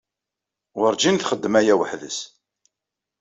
Werǧin 0.79 1.15
txeddem 1.17 1.53
aya 1.59 1.75
weḥd-s. 1.79 2.19